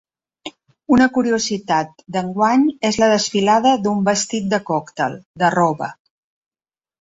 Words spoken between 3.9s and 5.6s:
vestit de còctel, de